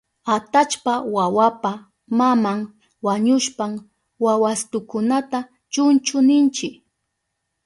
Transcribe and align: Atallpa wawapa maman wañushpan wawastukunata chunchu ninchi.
Atallpa 0.35 0.93
wawapa 1.15 1.71
maman 2.17 2.59
wañushpan 3.05 3.71
wawastukunata 4.23 5.39
chunchu 5.73 6.17
ninchi. 6.27 6.67